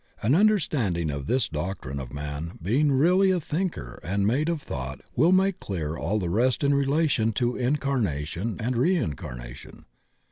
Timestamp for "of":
1.11-1.27, 1.99-2.11, 4.49-4.59